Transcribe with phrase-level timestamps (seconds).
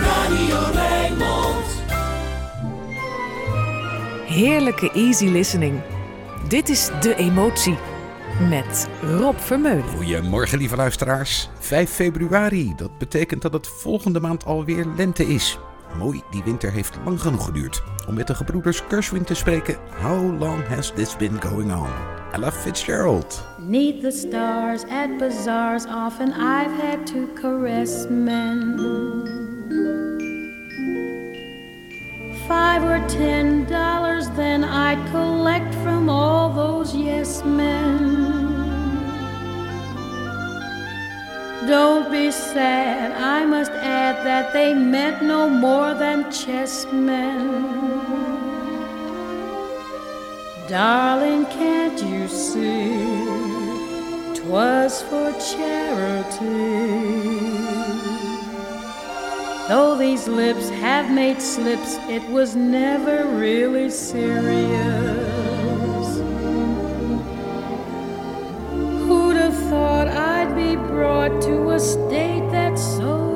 [0.00, 1.66] Radio Rijnmond.
[4.26, 5.80] Heerlijke easy listening.
[6.48, 7.76] Dit is De Emotie
[8.48, 9.84] met Rob Vermeulen.
[9.84, 11.48] Goedemorgen, lieve luisteraars.
[11.58, 15.58] 5 februari, dat betekent dat het volgende maand alweer lente is.
[15.98, 17.82] Mooi, die winter heeft lang genoeg geduurd.
[18.08, 21.88] Om met de gebroeders Gershwin te spreken, How long has this been going on?
[22.36, 23.42] Ella Fitzgerald.
[23.58, 28.76] Neath the stars at bazaars, often I've had to caress men.
[32.46, 37.96] Five or ten dollars, then I'd collect from all those yes men.
[41.66, 48.35] Don't be sad, I must add that they meant no more than chessmen.
[50.68, 52.90] Darling, can't you see?
[54.34, 56.46] Twas for charity.
[59.68, 64.48] Though these lips have made slips, it was never really serious.
[69.06, 73.35] Who'd have thought I'd be brought to a state that's so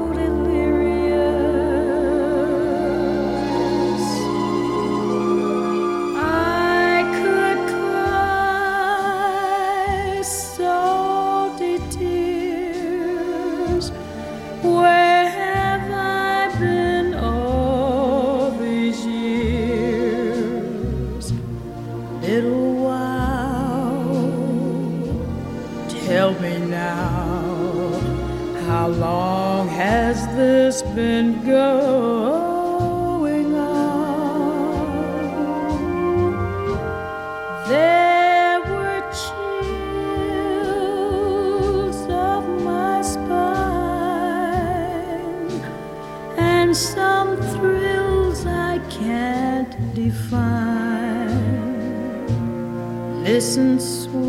[53.50, 54.22] Listen, sweet,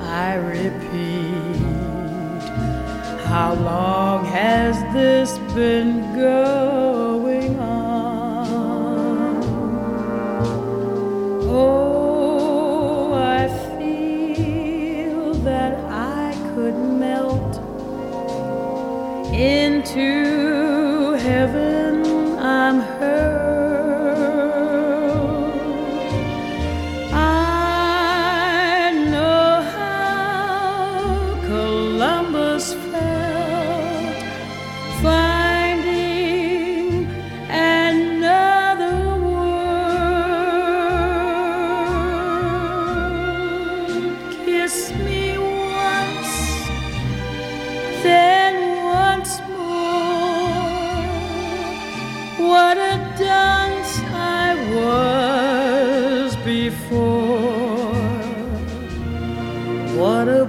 [0.00, 1.58] I repeat,
[3.24, 5.95] how long has this been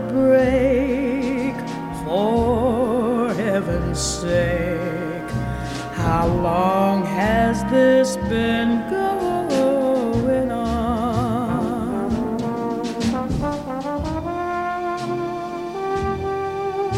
[0.09, 1.55] Break,
[2.03, 5.31] for heaven's sake.
[5.93, 12.09] How long has this been going on?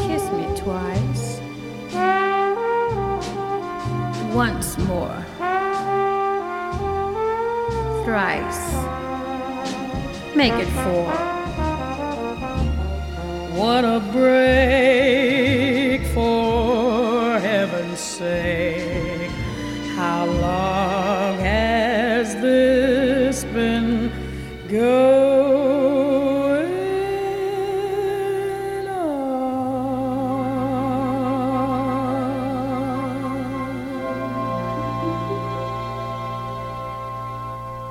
[0.07, 1.39] Kiss me twice.
[4.33, 5.25] Once more.
[8.05, 8.63] Thrice.
[10.35, 11.28] Make it four.
[13.51, 19.31] What a break for heaven's sake.
[19.95, 24.11] How long has this been
[24.69, 24.79] going
[28.87, 28.99] on?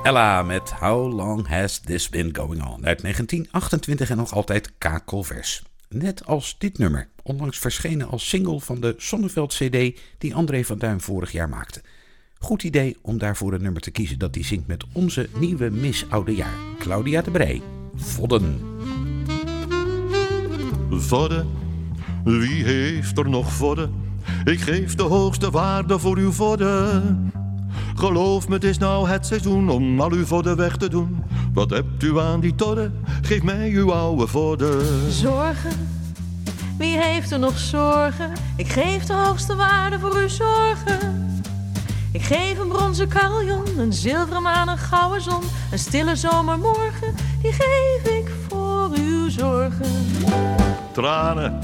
[0.05, 0.43] Ella
[0.79, 5.63] How Long Has This Been Going On uit 1928 en nog altijd kakelvers.
[5.89, 11.01] Net als dit nummer, onlangs verschenen als single van de Sonneveld-CD die André van Duin
[11.01, 11.81] vorig jaar maakte.
[12.37, 16.05] Goed idee om daarvoor een nummer te kiezen dat hij zingt met onze nieuwe Miss
[16.09, 17.61] Oudejaar, Claudia de Brij.
[17.95, 18.59] Vodden.
[20.89, 21.47] Vodden,
[22.23, 23.93] wie heeft er nog vodden?
[24.43, 27.31] Ik geef de hoogste waarde voor uw vodden.
[27.99, 31.23] Geloof me, het is nou het seizoen om al uw vodden weg te doen.
[31.53, 33.03] Wat hebt u aan die todden?
[33.21, 35.11] Geef mij uw oude vodden.
[35.11, 35.71] Zorgen?
[36.77, 38.31] Wie heeft er nog zorgen?
[38.57, 41.27] Ik geef de hoogste waarde voor uw zorgen.
[42.11, 45.41] Ik geef een bronzen carillon, een zilveren maan, een gouden zon,
[45.71, 47.15] een stille zomermorgen.
[47.41, 50.05] Die geef ik voor uw zorgen.
[50.93, 51.59] Tranen,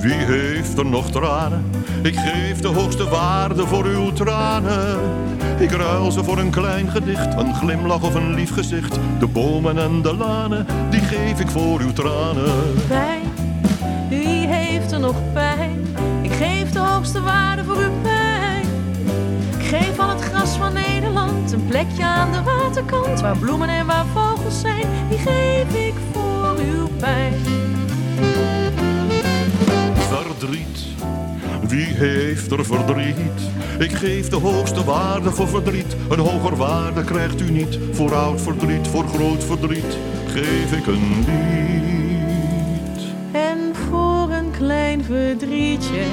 [0.00, 1.70] Wie heeft er nog tranen?
[2.02, 4.98] Ik geef de hoogste waarde voor uw tranen.
[5.60, 8.98] Ik ruil ze voor een klein gedicht, een glimlach of een lief gezicht.
[9.18, 12.74] De bomen en de lanen, die geef ik voor uw tranen.
[12.88, 13.22] Pijn,
[14.08, 15.86] wie heeft er nog pijn?
[16.22, 18.64] Ik geef de hoogste waarde voor uw pijn.
[19.58, 23.20] Ik geef al het gras van Nederland een plekje aan de waterkant.
[23.20, 27.34] Waar bloemen en waar vogels zijn, die geef ik voor uw pijn.
[29.94, 30.80] Verdriet,
[31.68, 33.16] wie heeft er verdriet?
[33.78, 35.96] Ik geef de hoogste waarde voor verdriet.
[36.08, 37.78] Een hoger waarde krijgt u niet.
[37.92, 43.02] Voor oud verdriet, voor groot verdriet, geef ik een lied.
[43.32, 46.04] En voor een klein verdrietje,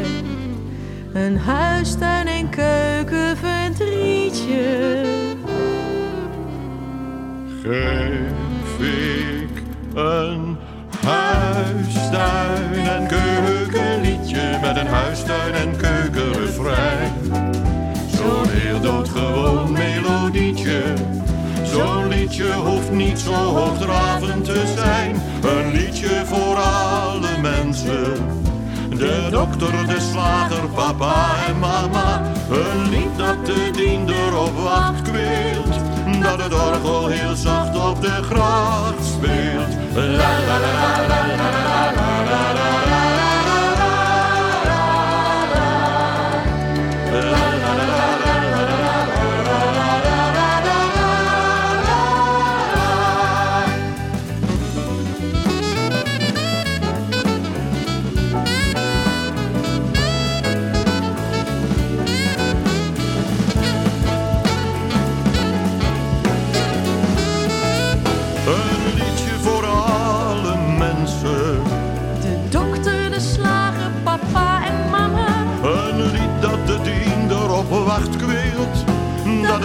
[1.14, 5.06] een huistuin en keukenverdrietje.
[7.64, 10.57] Geef ik een
[11.08, 17.12] huistuin en keukenliedje met een huistuin en keukenrefrein.
[18.16, 20.82] Zo'n heel doodgewoon melodietje.
[21.64, 25.16] Zo'n liedje hoeft niet zo hoogdravend te zijn.
[25.42, 28.14] Een liedje voor alle mensen.
[28.90, 32.22] De dokter, de slager, papa en mama.
[32.50, 35.12] Een lied dat de diender op wacht.
[36.28, 39.78] Dat het orgel heel zacht op de gracht speelt.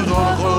[0.04, 0.51] 多了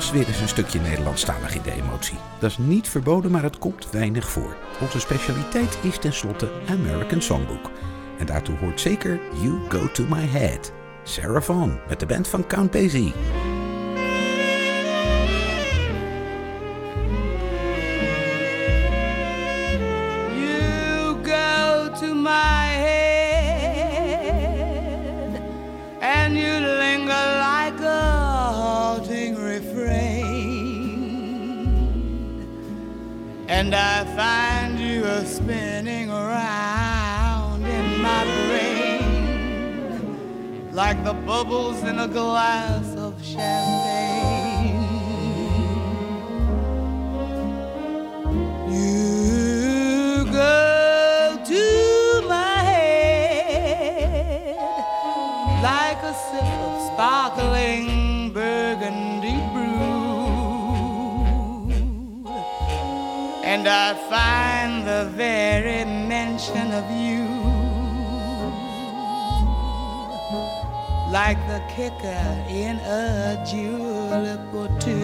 [0.00, 2.18] was weer eens een stukje Nederlandstalig in de emotie.
[2.38, 4.56] Dat is niet verboden, maar het komt weinig voor.
[4.80, 7.70] Onze specialiteit is tenslotte American Songbook.
[8.18, 10.72] En daartoe hoort zeker You Go To My Head.
[11.02, 13.12] Sarah Vaughan met de band van Count Basie.
[33.60, 39.92] And I find you a spinning around in my brain
[40.72, 44.80] like the bubbles in a glass of champagne.
[48.72, 54.56] You go to my head
[55.62, 57.89] like a sip of sparkling
[63.60, 67.26] and I find the very mention of you
[71.12, 74.96] like the kicker in a julep or two.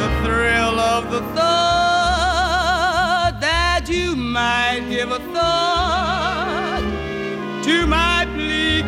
[0.00, 2.58] the thrill of the thought
[3.40, 6.82] that you might give a thought
[7.64, 8.82] to my plea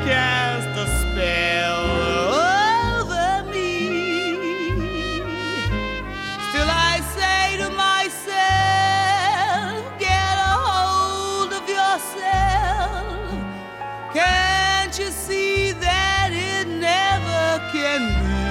[14.14, 18.44] Can't you see that it never can be?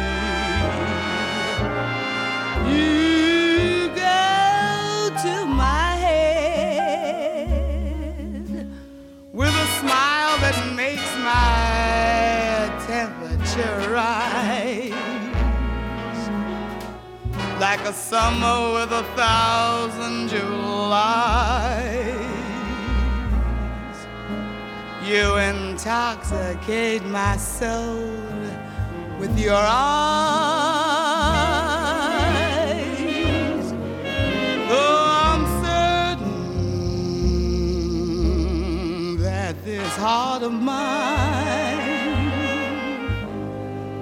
[2.70, 7.48] You go to my head
[9.32, 14.92] with a smile that makes my temperature rise
[17.62, 21.73] like a summer with a thousand Julys.
[25.06, 28.08] You intoxicate my soul
[29.20, 29.66] with your eyes.
[34.70, 35.46] Oh, I'm
[36.18, 36.38] certain
[39.22, 40.72] that this heart of mine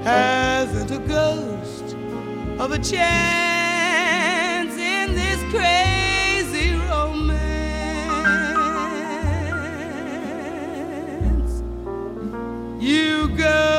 [0.04, 1.96] hasn't a ghost
[2.60, 5.81] of a chance in this crazy.
[12.92, 13.71] you go.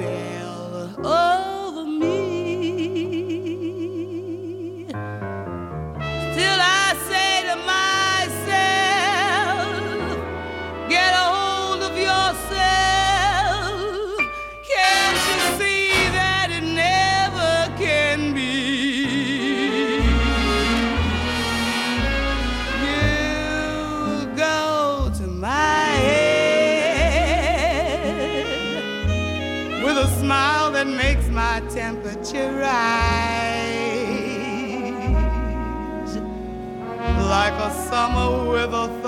[0.00, 0.94] fail.
[1.04, 1.49] Oh.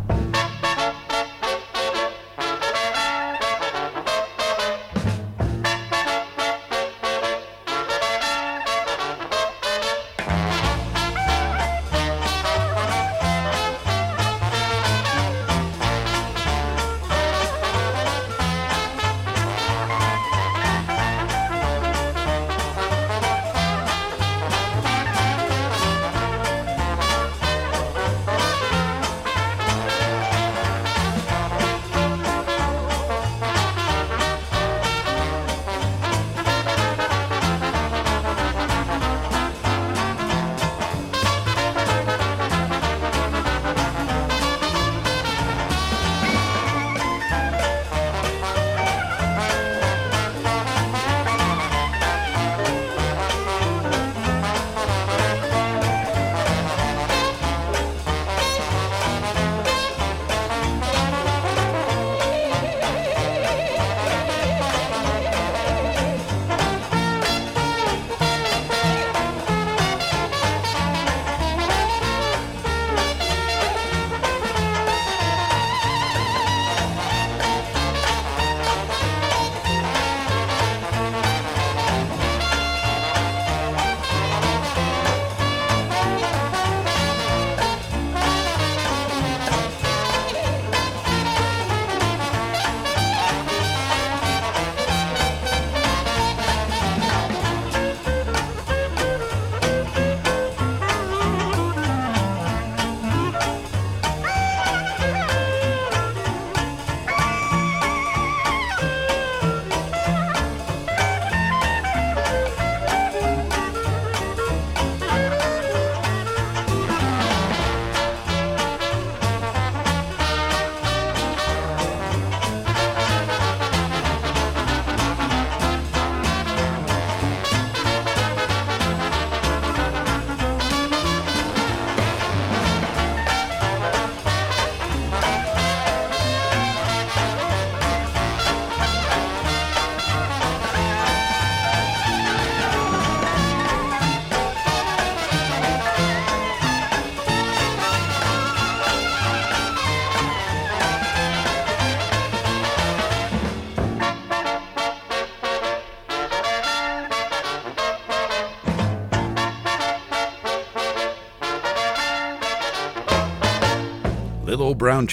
[164.81, 165.05] Brown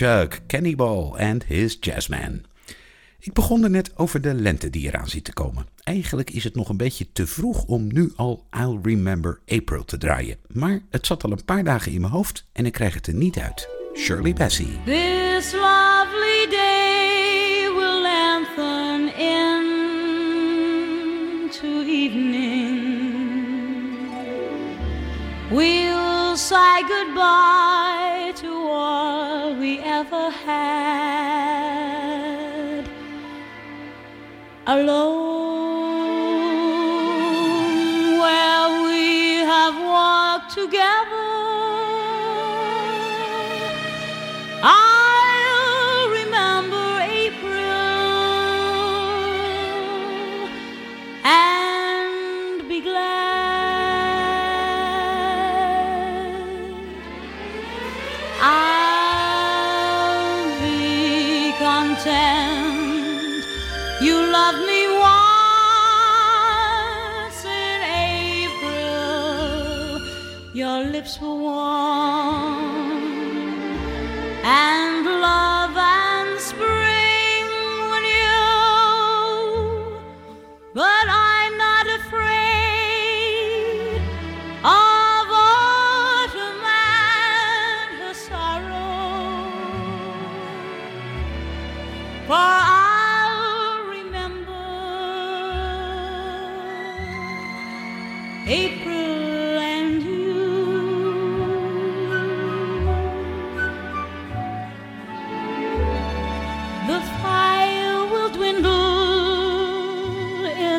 [0.46, 2.44] Kenny Ball and his Jazzman.
[3.18, 5.66] Ik begon er net over de lente die eraan zit te komen.
[5.82, 9.98] Eigenlijk is het nog een beetje te vroeg om nu al I'll Remember April te
[9.98, 10.36] draaien.
[10.46, 13.14] Maar het zat al een paar dagen in mijn hoofd en ik krijg het er
[13.14, 13.68] niet uit.
[13.96, 14.80] Shirley Bassey.
[14.84, 19.80] This lovely day will lengthen into
[21.90, 22.78] evening.
[25.50, 27.97] We'll say goodbye
[34.68, 35.17] Alone,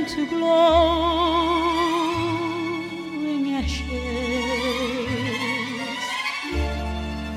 [0.10, 0.50] into glowing
[3.54, 3.86] ashes.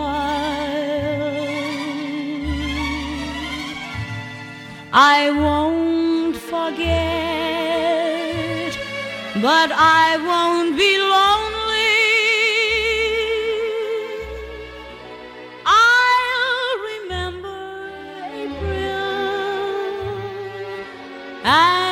[4.93, 6.89] I won't forget,
[9.43, 11.48] but I won't be lonely.
[21.49, 21.88] And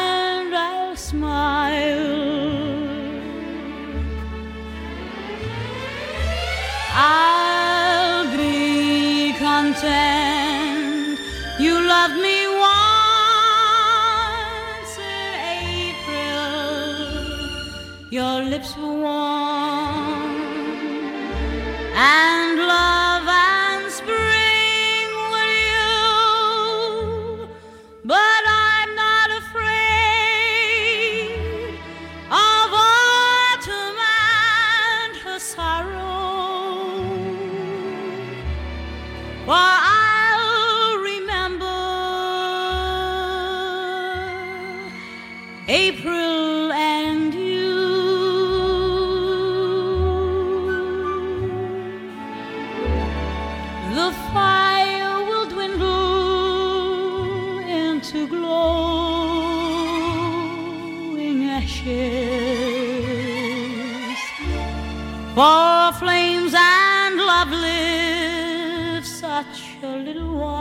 [65.36, 70.56] For flames and love live such a little while.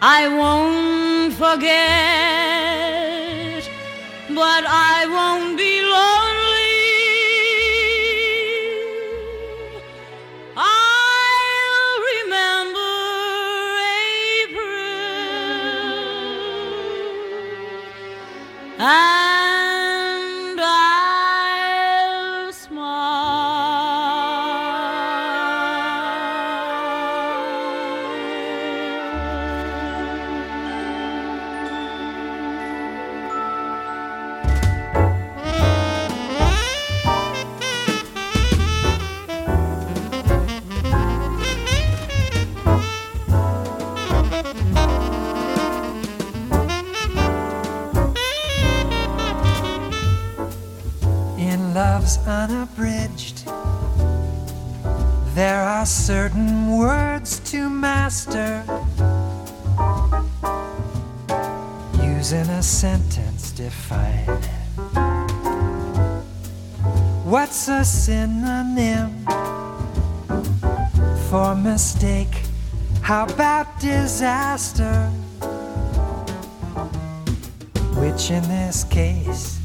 [0.00, 1.68] I won't forget,
[4.30, 5.85] but I won't be
[62.86, 64.40] sentence, define.
[67.24, 69.10] What's a synonym
[71.28, 72.34] for mistake?
[73.02, 74.94] How about disaster?
[78.02, 79.58] which in this case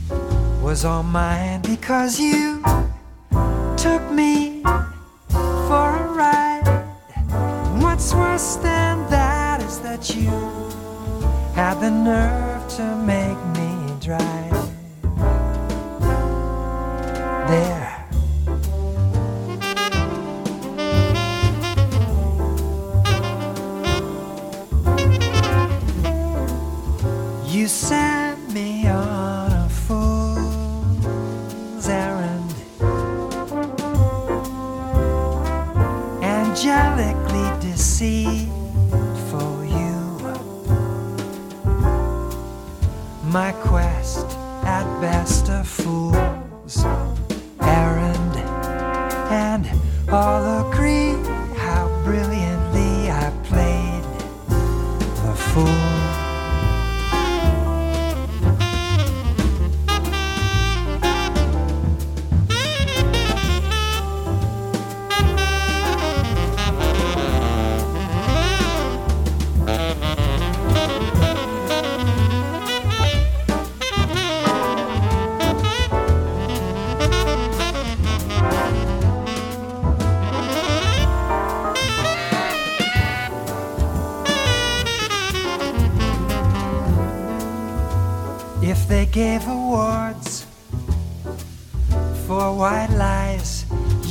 [0.64, 2.64] was all mine because you
[3.86, 4.64] took me
[5.68, 6.70] for a ride.
[7.84, 10.32] What's worse than that is that you
[11.54, 14.70] had the nerve to make me drive.
[17.50, 18.08] There.
[27.48, 28.01] You sent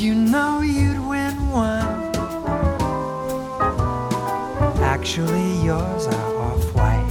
[0.01, 1.85] you know you'd win one.
[4.83, 7.11] Actually, yours are off white.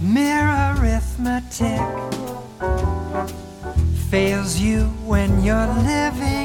[0.00, 1.80] Mere arithmetic
[4.10, 6.43] fails you when you're living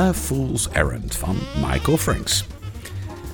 [0.00, 2.46] A Fool's Errand van Michael Franks.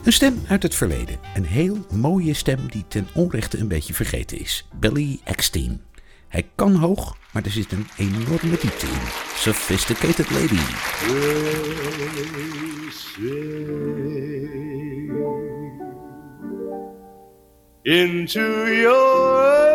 [0.05, 1.18] Een stem uit het verleden.
[1.35, 4.68] Een heel mooie stem die ten onrechte een beetje vergeten is.
[4.81, 5.83] Billy Eckstein.
[6.29, 9.00] Hij kan hoog, maar er zit een enorme diepte in.
[9.35, 10.61] Sophisticated Lady.
[17.85, 19.65] into your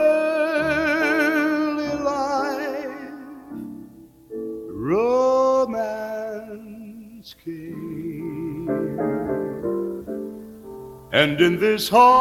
[11.12, 12.16] and in this heart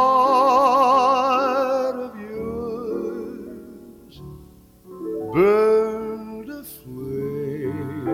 [1.95, 4.21] of yours
[5.33, 8.07] burned a flame,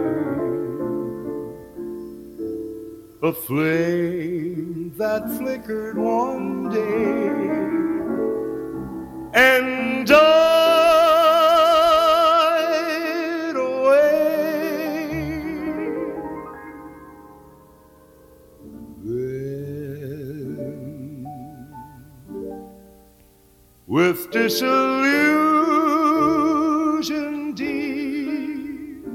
[3.24, 7.28] a flame that flickered one day
[9.34, 11.17] and died
[23.88, 24.74] with disillusion
[27.54, 29.06] deep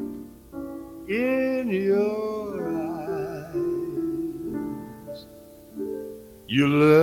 [1.08, 2.68] in your
[3.48, 5.26] eyes,
[6.48, 7.01] you learn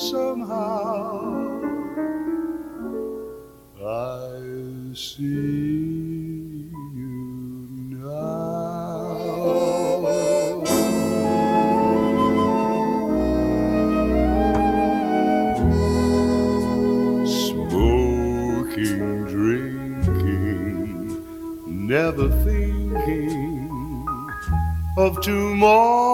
[0.00, 1.60] somehow.
[3.84, 8.30] I see you now.
[17.26, 20.96] Smoking, drinking,
[21.66, 24.06] never thinking
[24.96, 26.09] of tomorrow.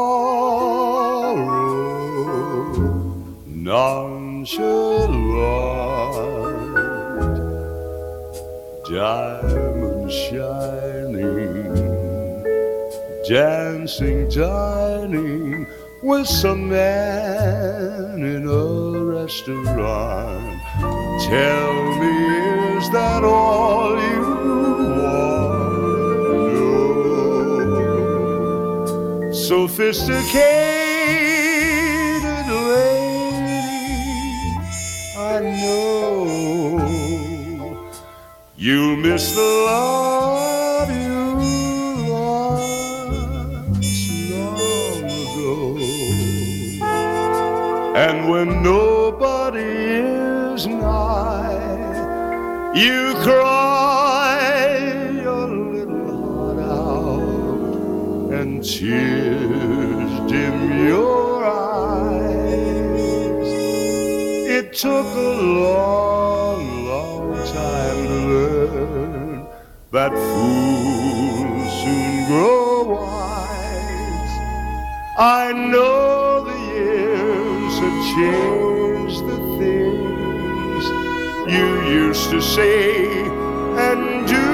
[8.96, 11.68] Diamond shining,
[13.28, 15.66] dancing, dining
[16.02, 20.62] with some man in a restaurant.
[21.28, 22.14] Tell me,
[22.78, 24.22] is that all you
[24.96, 25.76] want?
[29.26, 29.32] No.
[29.32, 30.65] Sophisticated
[38.66, 41.36] you'll miss the love you
[42.10, 43.04] lost
[44.32, 45.58] long ago.
[47.94, 51.62] And when nobody is nigh,
[52.74, 54.40] you cry
[55.22, 62.26] your little heart out, and tears dim your eyes.
[64.58, 65.30] It took a
[65.62, 66.15] long,
[69.92, 74.34] that fools soon grow wise.
[75.18, 80.84] I know the years have changed the things
[81.52, 83.06] you used to say
[83.86, 84.44] and do.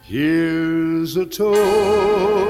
[0.00, 2.49] here's a toast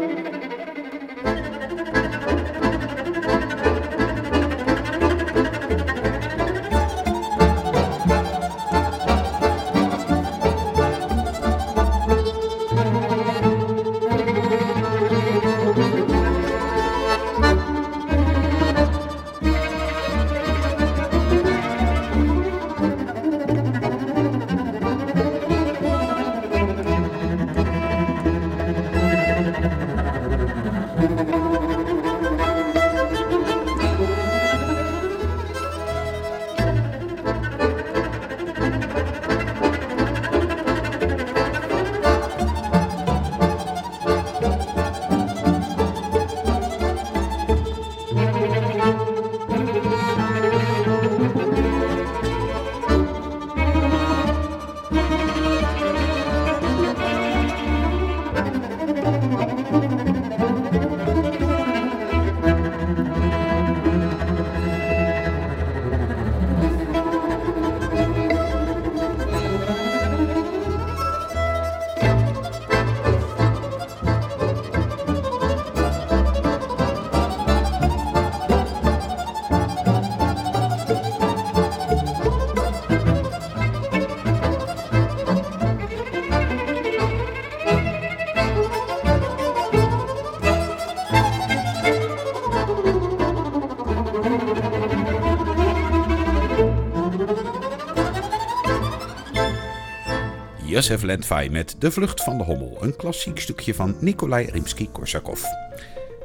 [100.81, 105.43] Josef Lentvai met De Vlucht van de Hommel, een klassiek stukje van Nikolai Rimsky-Korsakov.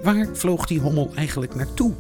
[0.03, 1.93] Waar vloog die hommel eigenlijk naartoe?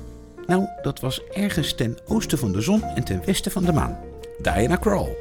[0.46, 3.98] Nou, dat was ergens ten oosten van de zon en ten westen van de maan.
[4.42, 5.16] Diana Krall.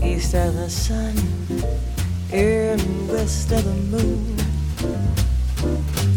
[0.00, 1.14] East of the sun,
[3.06, 4.34] west of the moon.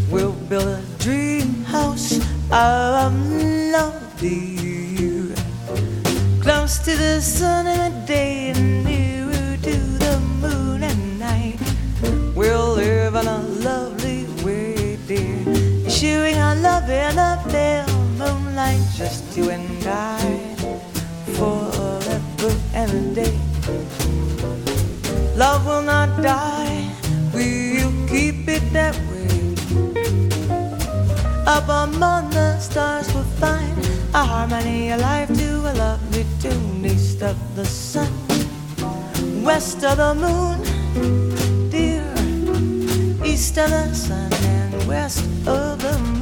[0.10, 2.17] We'll build a dream house
[2.49, 4.08] love.
[6.39, 7.65] Close to the sun
[8.06, 8.77] day
[16.67, 17.88] love in the pale
[18.19, 20.19] moonlight just you and I,
[21.38, 23.36] forever and a day.
[25.43, 26.89] Love will not die,
[27.34, 29.38] we'll keep it that way.
[31.56, 33.77] Up among the stars we'll find
[34.13, 36.86] a harmony, alive to a lovely tune.
[36.86, 38.12] East of the sun,
[39.49, 40.60] west of the moon,
[41.69, 42.08] dear.
[43.23, 46.16] East of the sun and west of the moon.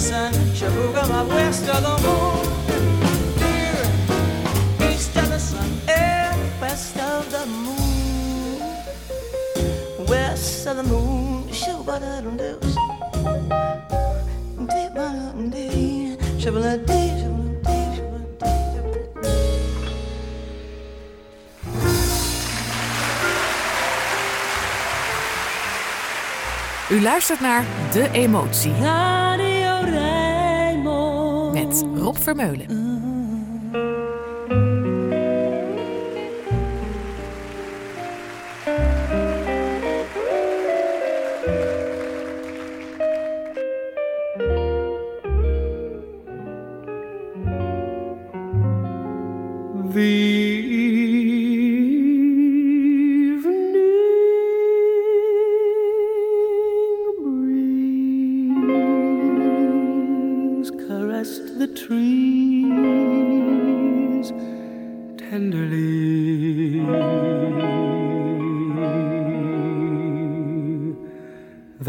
[0.00, 1.34] personne, je vous comme of the
[6.60, 8.60] west of the moon,
[10.08, 11.30] west of the moon,
[26.90, 28.72] U luistert naar De Emotie.
[32.10, 32.79] Rob Vermeulen.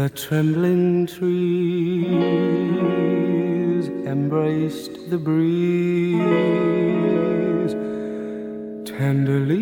[0.02, 1.22] The trembling trees
[4.04, 6.22] embraced the breeze
[8.84, 9.61] tenderly.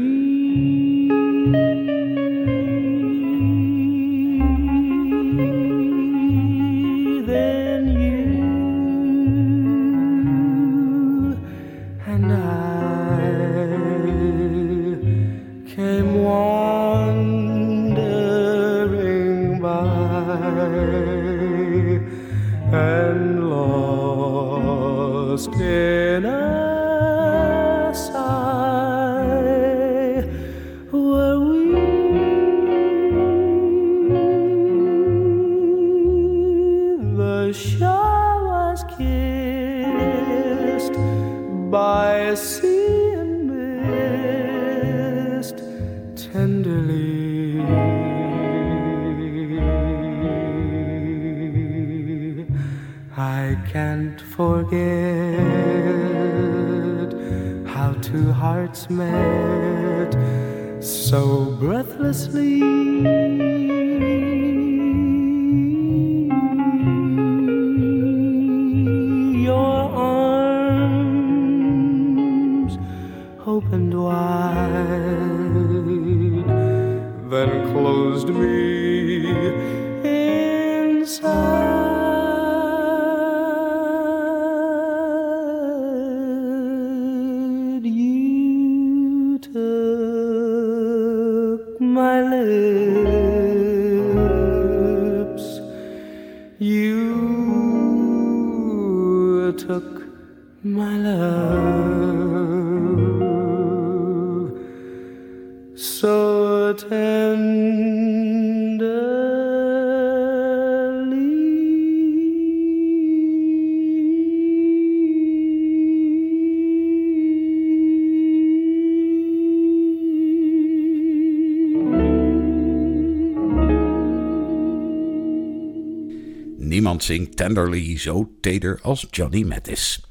[127.03, 130.05] Zingt tenderly zo teder als Johnny Mathis.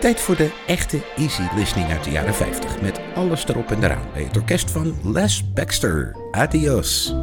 [0.00, 4.08] Tijd voor de echte easy listening uit de jaren 50 met alles erop en eraan
[4.12, 6.16] bij het orkest van Les Baxter.
[6.30, 7.14] Adios.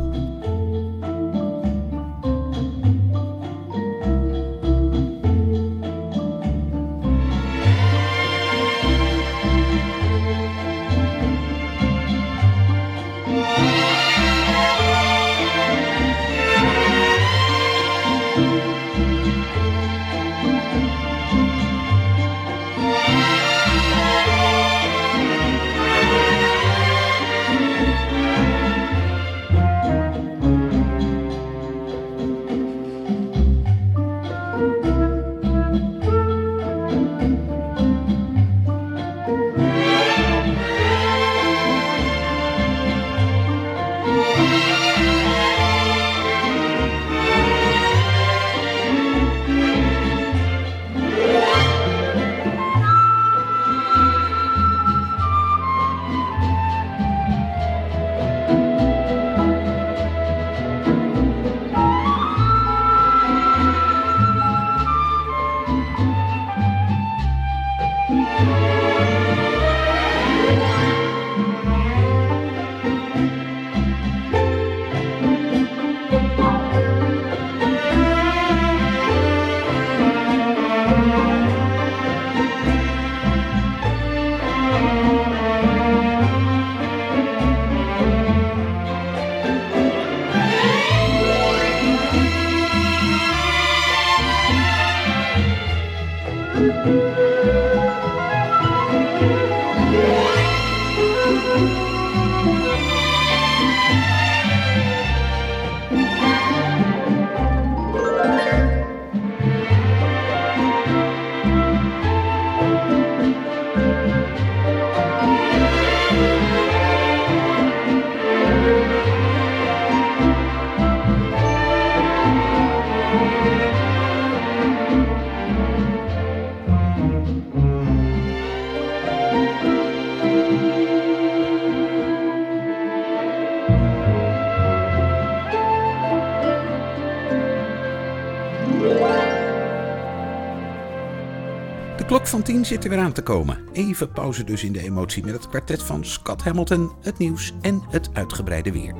[142.05, 143.57] Klok van 10 zit er weer aan te komen.
[143.73, 147.83] Even pauze dus in de emotie met het kwartet van Scott Hamilton, het nieuws en
[147.89, 148.93] het uitgebreide weer.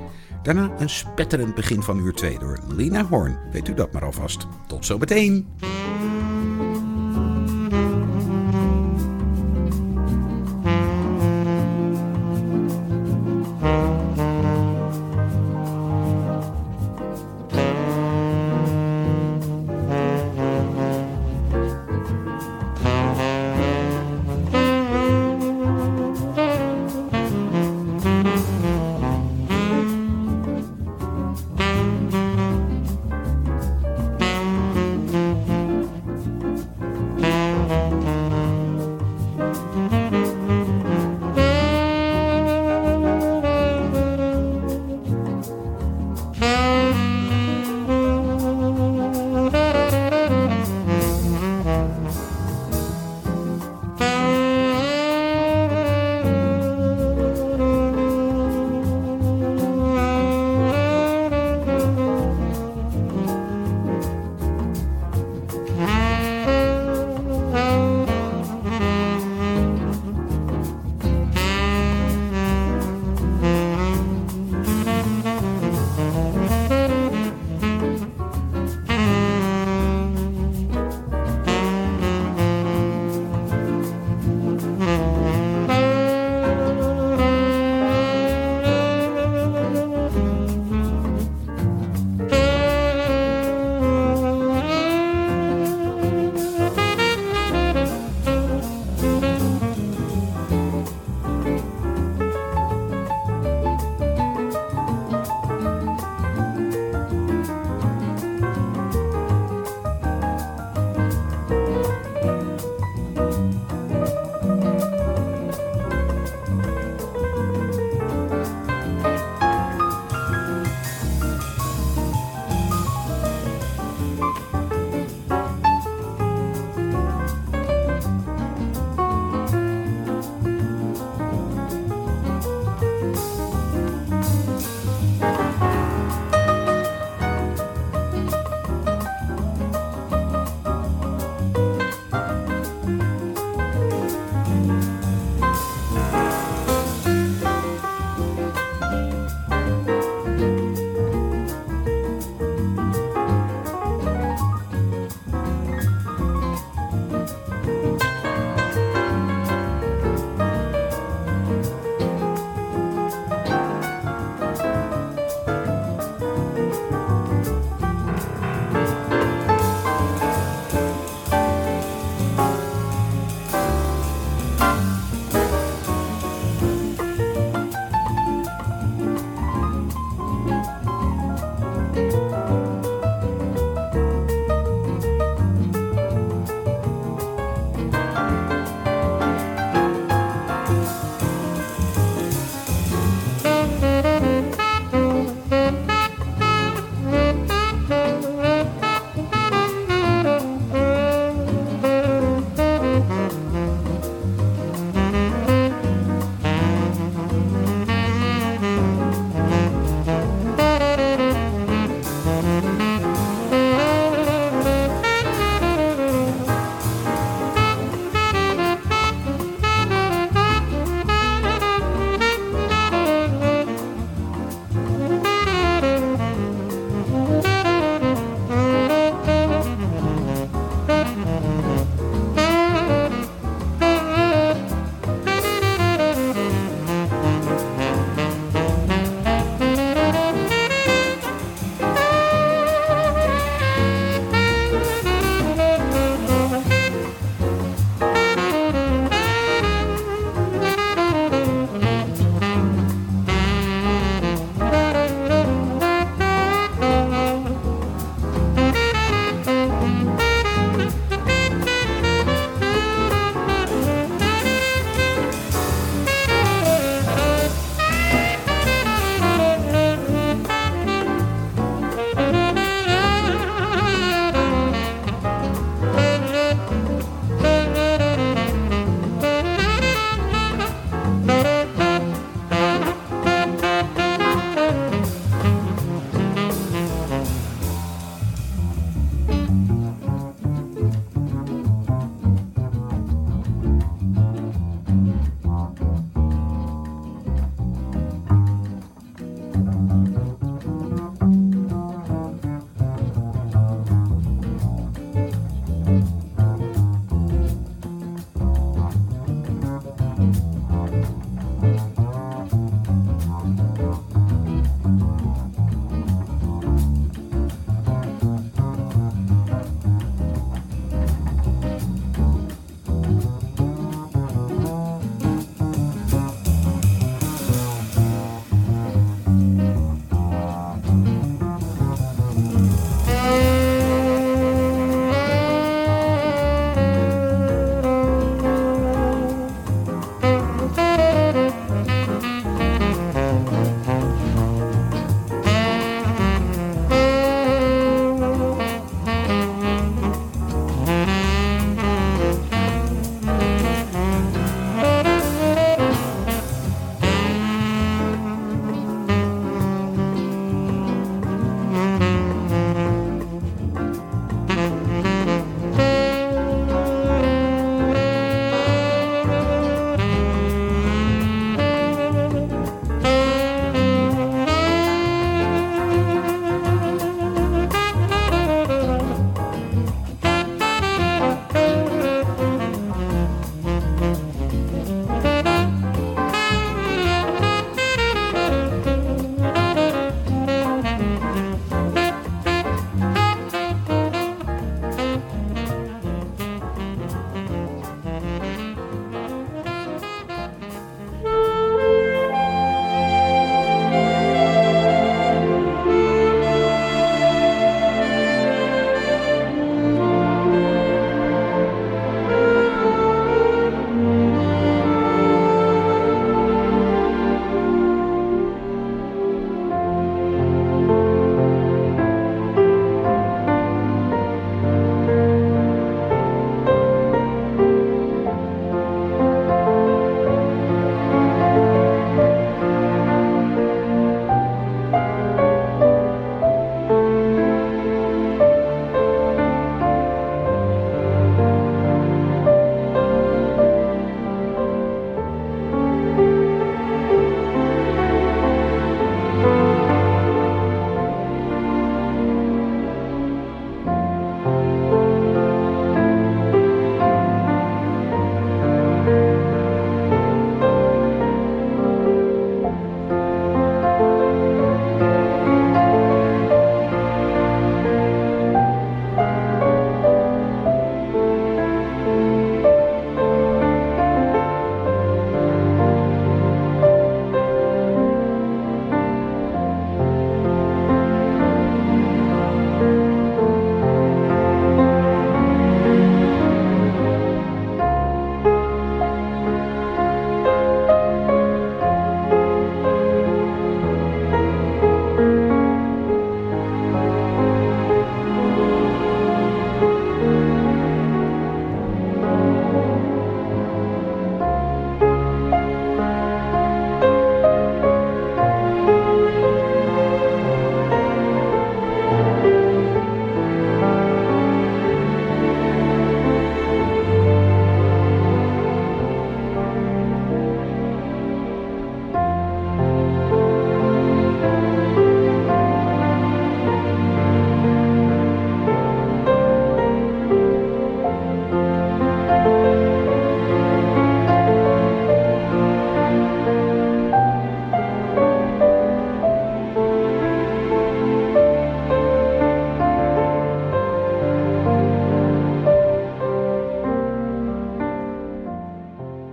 [0.43, 3.37] Daarna een spetterend begin van uur 2 door Lina Horn.
[3.51, 4.47] Weet u dat maar alvast.
[4.67, 5.47] Tot zometeen.